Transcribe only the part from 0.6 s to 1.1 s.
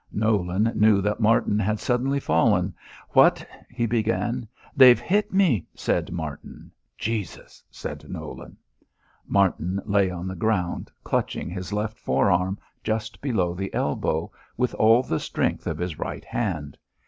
knew